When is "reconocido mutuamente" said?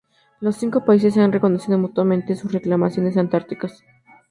1.31-2.35